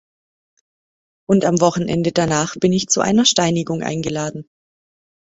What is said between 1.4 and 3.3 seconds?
am Wochenende danach bin ich zu einer